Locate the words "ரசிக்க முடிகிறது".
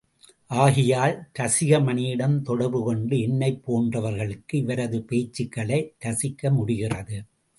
6.05-7.19